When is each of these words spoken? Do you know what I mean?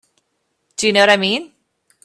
Do 0.77 0.87
you 0.87 0.93
know 0.93 1.01
what 1.01 1.11
I 1.11 1.17
mean? 1.17 1.51